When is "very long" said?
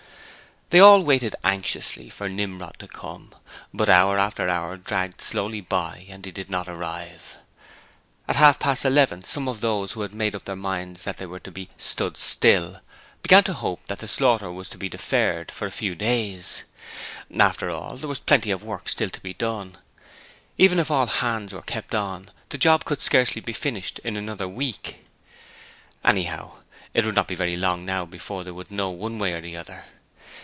27.35-27.83